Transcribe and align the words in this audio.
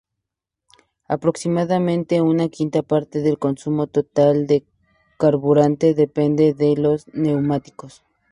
Aproximadamente, 1.07 2.21
una 2.21 2.49
quinta 2.49 2.81
parte 2.81 3.21
del 3.21 3.37
consumo 3.37 3.85
total 3.85 4.47
de 4.47 4.65
carburante 5.19 5.93
depende 5.93 6.55
de 6.55 6.75
los 6.75 7.05
neumáticos. 7.13 8.03